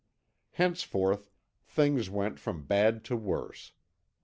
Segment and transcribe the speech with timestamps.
[0.53, 1.29] Henceforth
[1.67, 3.73] things went from bad to worse.